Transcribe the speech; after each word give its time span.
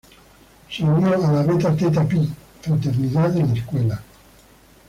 Se 0.67 0.83
unió 0.83 1.13
a 1.13 1.17
la 1.31 1.43
Beta 1.43 1.75
Theta 1.75 2.03
Pi 2.07 2.27
fraternidad 2.59 3.37
en 3.37 3.49
la 3.49 3.53
escuela. 3.59 4.03